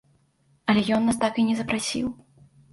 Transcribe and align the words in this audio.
Але 0.73 0.81
ён 0.97 1.05
нас 1.11 1.21
так 1.25 1.33
і 1.45 1.47
не 1.53 1.55
запрасіў. 1.63 2.13